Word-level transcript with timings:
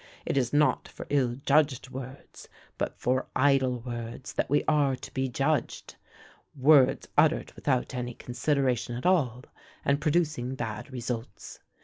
It 0.25 0.35
is 0.35 0.51
not 0.51 0.87
for 0.87 1.05
ill 1.11 1.35
judged 1.45 1.91
words, 1.91 2.47
but 2.79 2.97
for 2.97 3.27
idle 3.35 3.81
words, 3.81 4.33
that 4.33 4.49
we 4.49 4.63
are 4.67 4.95
to 4.95 5.13
be 5.13 5.29
judged 5.29 5.95
words 6.55 7.07
uttered 7.19 7.53
without 7.53 7.93
any 7.93 8.15
consideration 8.15 8.95
at 8.95 9.05
all, 9.05 9.43
and 9.85 10.01
producing 10.01 10.55
bad 10.55 10.91
results. 10.91 11.59